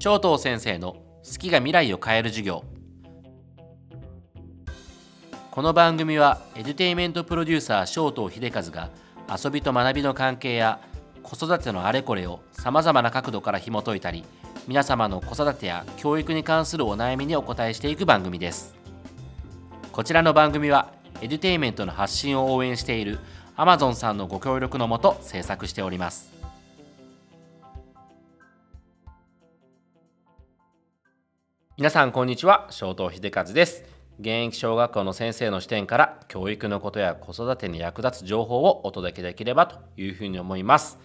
[0.00, 1.02] 長東先生の好
[1.38, 2.64] きが未来を変える授業。
[5.50, 8.88] この番組はエデュテイメントプロデューサー小東秀和が
[9.28, 10.80] 遊びと学びの関係や
[11.22, 14.24] 子育てのあれこれをさまざまな角度から紐解いたり
[14.66, 18.74] 皆様の子育てや教育に関するお悩みにお答えしていく番組です。
[19.92, 23.18] こちらの番組はエデュテイメントの発信を応援している
[23.54, 26.39] Amazon さんのご協力のもと制作しております。
[31.80, 33.84] 皆さんこんにちは小東秀和です。
[34.18, 40.98] 現役小学校の先生の視点から教育のことや子育てに役立つ情報をお届けできればというふうに思います。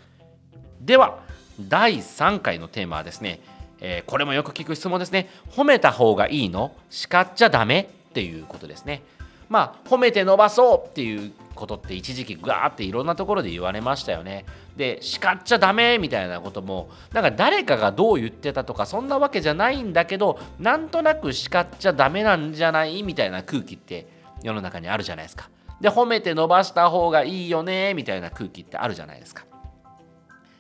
[0.82, 1.20] では
[1.62, 3.40] 第3回のテーマはですね、
[3.80, 5.30] えー、これもよく聞く質問ですね。
[5.50, 6.76] 褒めた方がいいの？
[6.90, 7.90] 叱っちゃダメ？
[8.10, 9.02] っていうことですね。
[9.48, 14.46] まあ褒めて伸ばそうっていうことって一時期ガーっていろんなところで言われましたよね。
[14.76, 24.08] で叱っちゃダメみたいなこともなんか誰かがどう言ってたとかそんなわけじゃないんだけどなんとなく叱っちゃダメなんじゃないみたいな空気って
[24.44, 25.50] 世の中にあるじゃないですか。
[25.82, 29.46] で褒めて伸ばした方がいいよねみたいな空気ってあるじゃないですか。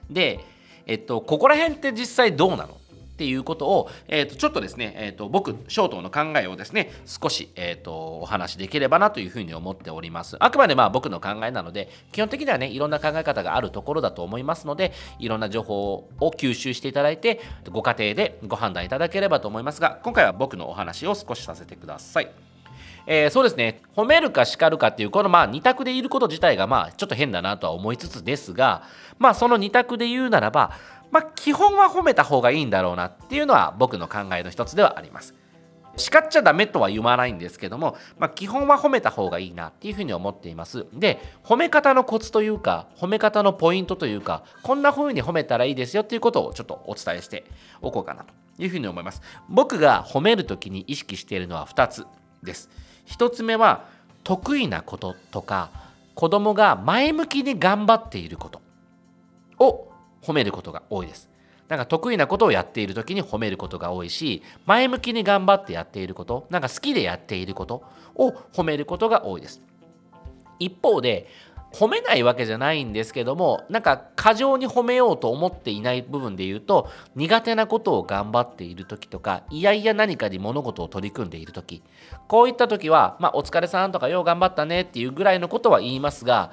[0.09, 0.39] で、
[0.85, 2.77] えっと、ここら辺って実際どうなの？
[3.15, 10.35] っていうことを、えー、とちょっとですね、えー、と僕小東の考えをですね少し、えー、とお話しできればなというふうに思っております。
[10.41, 17.39] あくまでまあ僕の考えなので基本的にはねいろんな考え方があるところだと思いますのでいろんな情報を吸収していただいて
[17.71, 22.55] ご家庭でご判断いただければと思いますが今回は僕のお話を少しさせてください。
[23.07, 28.83] えー、そうですね褒めるか叱るかっていうこのまあ2択でいること自体がまあちょっと変だなとは思いつつですが
[29.19, 30.71] まあその2択で言うならば
[31.11, 35.33] まあ、基本は褒めた方がいいんだろうなっていうのは僕の考えの一つではあります。
[35.97, 40.85] 叱っちゃダメとは言わないんですけども、まあ、基本は褒めた方がいいなっていうふうに思っています。
[40.93, 47.45] で、褒め方のコツというか、褒め方のポイントというか、こんな風に褒めたらいいですよっていうことをちょっとお伝えして
[47.81, 49.21] おこうかなというふうに思います。
[49.47, 52.05] 僕が褒めるときに意識しているのは2つ
[52.43, 52.69] です。
[53.07, 53.85] 1つ目は、
[54.23, 55.69] 得意なこととか、
[56.15, 58.61] 子供が前向きに頑張っていること
[59.59, 59.91] を
[60.25, 61.29] 褒めることが多いです。
[61.67, 69.61] なんか得意なことをやっている時に褒めることが多いし前向きに頑張ってやっていることなんか好きでやっていることを褒めることが多いです
[70.59, 71.27] 一方で
[71.73, 81.83] 褒めないわけじゃないんですけどもなんか過剰に褒めようと思っていない部分で言うと苦手なことを頑張っている時とかいやいや何かに物事を取り組んでいる時
[82.27, 86.51] こういった時は、まあ、お疲れさんとかよう頑張ったねっていうぐらいのことは言いますが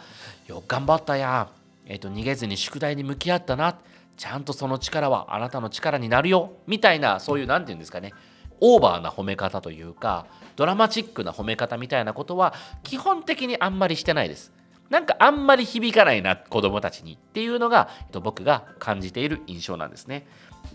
[0.48, 1.48] よく頑張ったや
[1.92, 3.76] えー、と逃げずに宿題に向き合ったな。
[4.16, 6.52] ちゃんとその力はあなたの力になるよ。
[6.66, 8.14] みたいなそういう何て言うんですかね。
[8.60, 10.26] オーバーな褒め方というか
[10.56, 14.52] ドラマチックな褒め方みたいなことは基本的にあんまりしてないです。
[14.92, 20.26] なんかあんまり響かないな子供たちにっていうのが、えっと、僕が感じている印象なんですね。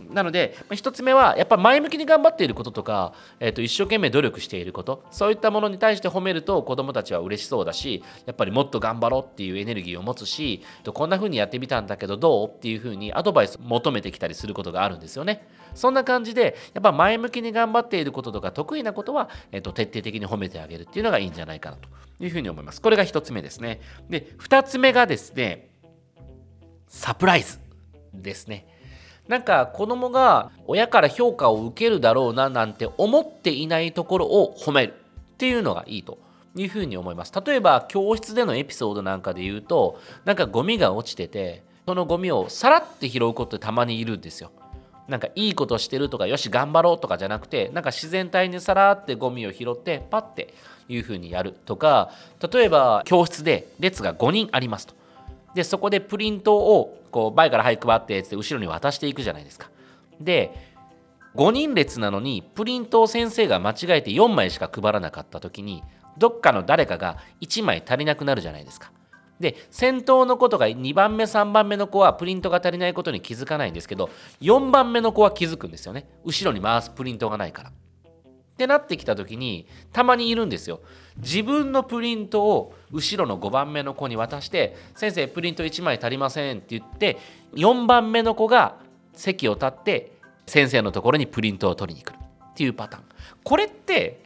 [0.09, 10.63] なので、ま1つ目はやっぱ前向きに頑張っていることとか、えー、と一生懸命努力していることそういったものに対して褒めると子どもたちは嬉しそうだしやっぱりもっと頑張ろうっていうエネルギーを持つし
[10.93, 15.47] こんな風にやってみたんだけどどうっていう風にアドバイス求めてきたりすることがあるんですよね。
[15.73, 21.89] そんな感じでやっぱ前向きに頑張っていることとか得意なことは、えー、と徹底的に褒めてあげるっていうのがいいんじゃないかなと
[22.19, 22.81] いうふうに思います。
[22.81, 23.81] これが1つ目ですね。
[24.09, 25.69] で2つ目がですね
[26.87, 27.59] サプライズ
[28.13, 28.67] ですね。
[29.27, 36.17] なんか子供が親から評価を受けるだろうななんて思っていないところを褒めるっていうのがいいと
[36.55, 37.33] いうふうに思います。
[37.45, 44.51] 例えば教室でのエピソードなんかで言うとなんかゴミが落ちててそのゴミをさらって拾うことってたまにいるんですよ。
[45.07, 50.53] なんかいいことしてるとかよし頑張ろうとかじゃなくてなんか自然体にさらってゴミを拾ってパッて
[50.89, 52.11] いうふうにやるとか
[52.51, 54.95] 例えば教室で列が5人ありますと。
[55.55, 59.69] でそこでプリントをこう前からはい配ってって後ろに渡していくじゃないですか。
[60.19, 60.53] で
[61.35, 65.83] 5人列なのにプリントを先生が間違えて4枚しか配らなかった時に
[66.17, 68.91] どっかの誰かが1枚足りなくなるじゃないですか。
[69.39, 74.09] で先頭の子とか2番目3番目の子はプリントが足りないことに気づかないんですけど
[74.41, 76.07] 4番目の子は気づくんですよね。
[76.25, 77.69] 後ろに回すプリントがないから。
[77.69, 77.73] っ
[78.57, 80.79] てなってきた時にたまにいるんですよ。
[81.17, 87.17] 自分のプリントを後ろの5番目の子に渡して「先生プリント1枚足りません」って言って
[87.53, 88.77] 4番目の子が
[89.13, 90.11] 席を立って
[90.47, 92.17] 先生のところにプリントを取りに来る。
[92.19, 93.03] っていうパターン。
[93.43, 94.19] これって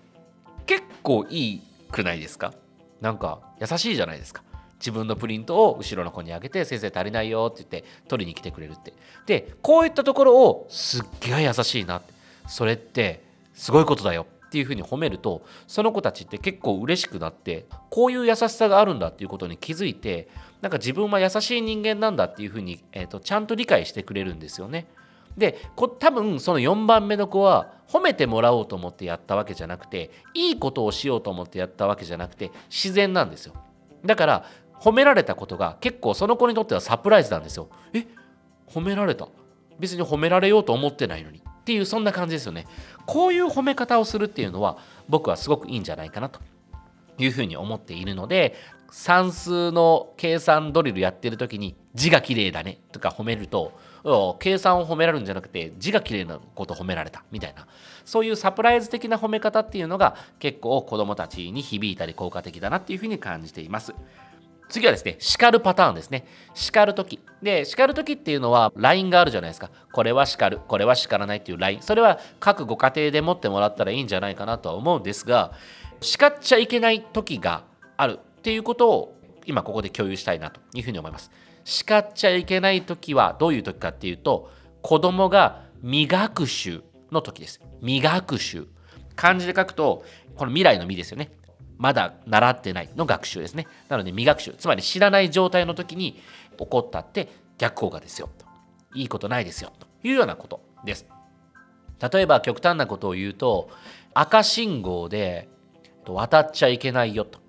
[0.65, 1.61] 結構いい
[1.91, 2.53] くないですか？
[3.01, 4.43] なんか優しいじゃないですか。
[4.81, 8.93] 自分のプリントを後ろの子にあげて先生足りないよって言って取りに来てくれるって。
[9.27, 12.01] でこういったところをすっげえ優しいな
[12.47, 13.23] それって
[13.53, 20.27] すごいことだよっていうふうに褒めるとその子たちって結構嬉しくなってこういう優しさがあるんだっていうことに気づいて
[20.61, 24.87] なんか自分は優しい人間なんだっていうふうに、えーと、ちゃんと理解してくれるんですよね。
[25.37, 25.57] で
[25.99, 33.53] 多分その4番目の子は褒めてもらおうと思ってやったわけじゃなくていいことをしようと思ってやったわけじゃなくて自然なんですよ。
[34.05, 34.45] だから
[34.81, 37.69] 褒められたことが結構その子にとってはサプライズなんですよ。
[37.93, 38.05] え
[38.67, 39.27] 褒められた？
[39.79, 41.37] 別に褒められようと思ってないのに。
[41.37, 42.65] っていうそんな感じですよね。
[43.05, 46.39] こういう褒め方をするっていうのは僕はすごくいいんじゃないかなと。
[47.19, 48.55] いうふうに思っているので
[48.89, 52.79] 算数の計算ドリルやってる時に字が綺麗だね。
[52.91, 53.77] とか褒めると
[54.39, 57.23] 計算を褒められるんじゃなくて字が綺麗なこと褒められた。
[57.31, 57.67] みたいな。
[58.03, 63.93] そういうサプライズ的な褒め方っていうのが結構子どもたちに響いたり効果的だなっていうふうに感じています。
[64.71, 66.25] 次はですね叱るパターンですね。
[66.53, 67.19] 叱る時。
[67.43, 69.69] で叱る時っていうのは LINE があるじゃないですか。
[69.91, 75.51] これは叱るこれは叱らないっていう LINE それは各ご家庭で持ってもらったらいいんじゃないかなとは思うんですが
[75.99, 77.65] 叱っちゃいけない時が
[77.97, 78.19] ある。
[78.19, 79.15] っていうことを
[79.45, 81.31] 今ここで共有したいなというふうに思います。
[81.63, 84.49] 叱っちゃいけない時はどういう時かっていうと
[84.81, 87.59] 子供が未学習の時です。
[87.81, 88.67] 未学習。
[89.15, 90.03] 漢字で書くと
[90.35, 91.29] この未来の未ですよね。
[91.81, 93.65] まだ習ってないの学習ですね。
[93.89, 96.21] なので未学習つまり知らない状態の時に
[96.59, 98.29] 起こったって逆効果ですよ。
[98.37, 98.45] と
[98.93, 99.71] いいことないですよ。
[99.79, 101.07] というようなことです。
[102.13, 103.71] 例えば極端なことを言うと
[104.13, 105.49] 赤信号で
[106.05, 107.25] 渡っちゃいけないよ。
[107.25, 107.39] と。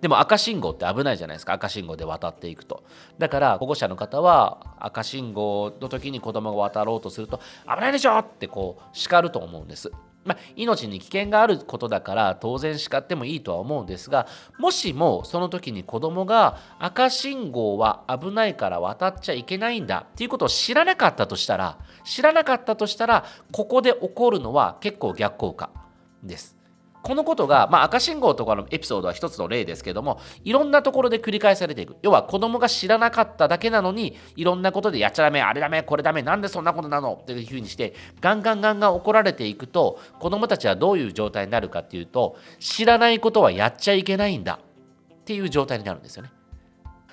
[0.00, 1.52] でも赤信号って危ないじゃないですか。
[1.52, 2.82] 赤信号で渡っていくと。
[3.18, 7.38] だから保護者の方は赤信号の時に子供が渡ろうとすると
[7.72, 8.18] 危ないでしょ！
[8.18, 9.92] ってこう叱ると思うんです。
[10.24, 14.26] まあ、命に危険があることだから当然叱ってもいいとは思うんですが
[14.58, 25.70] もしもその時に子供が赤信号は危ないから渡っちゃいけないんだっていうことを知らなかったとしたら知らなかったとしたらここで起こるのは結構逆効果
[26.22, 26.59] です。
[27.02, 37.18] このことが、まあ、赤信号とかのエピソードは一つの例ですけどもいろんなところで繰り返されていく要は子供が知らなかっただけなのにいろんなことでやっちゃダメあれダメこれダメなんでそんなことなの？
[37.22, 44.58] っていうふうにしてガンガンガンガン怒られていくと子供たちはどういう状態になるかっていうと知らないことはやっちゃいけないんだ
[45.14, 46.30] っていう状態になるんですよね。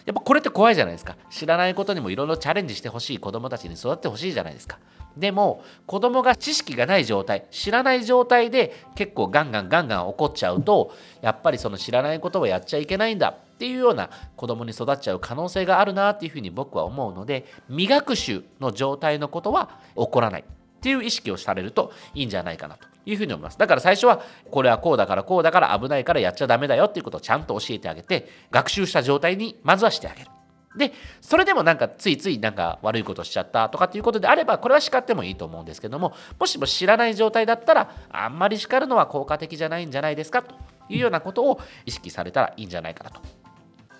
[0.08, 1.18] やっぱこれって怖いじゃないですか。
[1.30, 4.80] 知らないことにもいろいろチャレンジしてほしい子供たちに育ってほしいじゃないですか。
[5.18, 22.88] でも子供が知識がない状態知らない状態で結構ガンガンガンガン怒っちゃうとやっぱりその知らないことをやっちゃいけないんだっていうような子供に育っちゃう可能性があるなっていうふうに僕は思うので未学習の状態のことは起こらないっていう意識をされるといいんじゃないかなと。
[23.08, 24.22] いうふうに思いますだから最初は
[24.52, 30.30] これはこうだからこうだから危ないからやっちゃダメだよっていうことをちゃんと教えてあげて学習した状態にまずはしてあげる
[30.78, 40.56] でそれでもなんかついついなんか悪いことしちゃったとかっていうことであればこれは叱ってもいいと思うんですけどももしも知らない状態だったらあんまり叱るのは効果的じゃないんじゃないですかと
[40.90, 43.22] いうようなことを意識されたらいいんじゃないかなと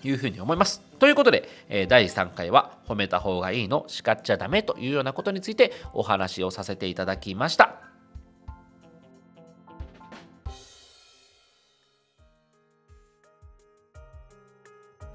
[0.06, 0.80] いうふうに思います。
[0.98, 7.87] ということで、え第3回は褒めた方がいいの叱っちゃダメというようなことについてお話をさせていただきました。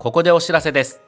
[0.03, 0.99] ここでお知らせです。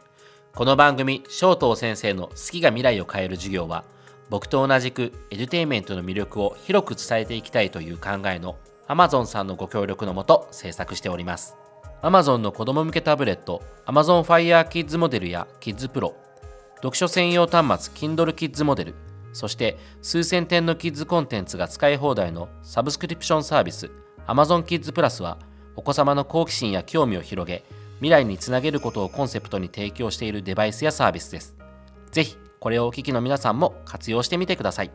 [0.53, 3.83] この番組正東先生の好きが未来を変える授業は
[4.29, 8.55] 僕と同じくエデュテイメントの魅力を広く伝えていきたいという考えの
[8.87, 11.57] Amazon さんのご協力のもと制作しております
[12.03, 16.13] Amazon の子供向けタブレット Amazon Fire Kids モデルや Kids Pro
[16.75, 18.95] 読書専用端末 Kindle Kids モデル
[19.33, 23.91] そして数千点のキッズコンテンツが使い放題のサブスクリプションサービス
[24.25, 25.37] Amazon Kids Plus は
[25.75, 31.55] お子様の好奇心や興味を広げ未来につなげることをコンセプトに提供しているデバイスやサービスです。
[32.11, 34.91] ぜひ、これをお聞きの皆さんも活用してみてください。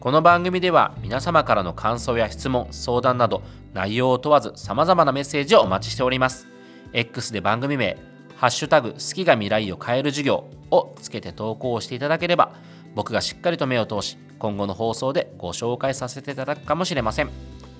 [0.00, 3.42] この番組では皆様からの感想や質問、相談など
[3.74, 6.46] 内容を問わず様々なメッセージをお待ちしております。
[6.92, 7.98] X で番組名、
[8.36, 12.52] ハッシュタグ好きが未来を変える授業をつけて投稿していただければ
[12.94, 17.30] 僕がしっかりと目を通し今後の放送でご紹介させていただくかもしれません。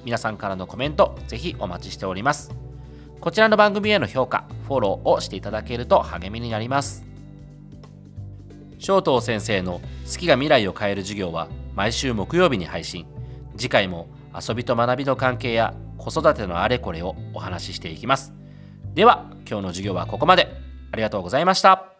[0.05, 2.51] 皆さんからのコメントぜひお待ちしております。
[3.21, 7.05] こちらの番組への評価フォローをしていただけると励みになります。
[8.79, 13.07] 正東先生の好きが未来を変える授業は毎週木曜日に配信。
[13.57, 18.33] 次回も遊びと学びの関係や子育てのあれこれをお話ししていきます。
[18.95, 20.69] では今日の授業はここまで。
[20.91, 21.98] ありがとうございました。